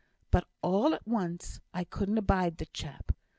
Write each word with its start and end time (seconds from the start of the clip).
But 0.31 0.45
all 0.63 0.95
at 0.95 1.07
once, 1.07 1.59
I 1.75 1.83
couldn't 1.83 2.17
abide 2.17 2.57
the 2.57 2.65
chap. 2.65 3.11